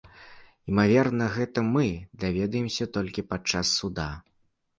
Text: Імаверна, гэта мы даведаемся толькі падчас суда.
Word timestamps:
Імаверна, 0.71 1.27
гэта 1.35 1.59
мы 1.73 1.85
даведаемся 2.25 2.89
толькі 2.99 3.27
падчас 3.31 3.77
суда. 3.85 4.09